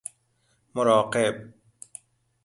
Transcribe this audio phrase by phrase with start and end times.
[0.75, 1.51] مراقب